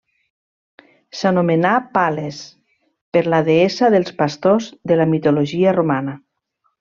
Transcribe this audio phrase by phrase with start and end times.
[1.19, 2.39] S'anomenà Pales
[3.17, 6.17] per la deessa dels pastors de la mitologia romana.